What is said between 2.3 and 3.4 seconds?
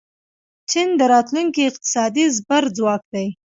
زبرځواک دی.